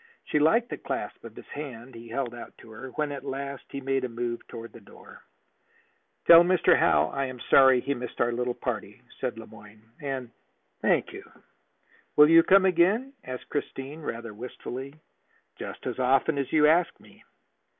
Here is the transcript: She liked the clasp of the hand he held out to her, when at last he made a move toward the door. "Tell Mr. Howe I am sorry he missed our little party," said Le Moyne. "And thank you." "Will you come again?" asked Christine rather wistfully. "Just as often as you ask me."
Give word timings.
She 0.25 0.39
liked 0.39 0.69
the 0.69 0.79
clasp 0.79 1.23
of 1.23 1.35
the 1.35 1.43
hand 1.43 1.93
he 1.93 2.07
held 2.09 2.33
out 2.33 2.57
to 2.57 2.71
her, 2.71 2.89
when 2.89 3.11
at 3.11 3.23
last 3.23 3.65
he 3.69 3.79
made 3.79 4.03
a 4.03 4.09
move 4.09 4.41
toward 4.47 4.73
the 4.73 4.79
door. 4.81 5.21
"Tell 6.25 6.41
Mr. 6.43 6.75
Howe 6.75 7.11
I 7.13 7.25
am 7.27 7.39
sorry 7.39 7.81
he 7.81 7.93
missed 7.93 8.19
our 8.19 8.31
little 8.31 8.55
party," 8.55 9.03
said 9.19 9.37
Le 9.37 9.45
Moyne. 9.45 9.83
"And 10.01 10.31
thank 10.81 11.13
you." 11.13 11.31
"Will 12.15 12.31
you 12.31 12.41
come 12.41 12.65
again?" 12.65 13.13
asked 13.23 13.47
Christine 13.49 14.01
rather 14.01 14.33
wistfully. 14.33 14.95
"Just 15.57 15.85
as 15.85 15.99
often 15.99 16.39
as 16.39 16.51
you 16.51 16.65
ask 16.65 16.99
me." 16.99 17.23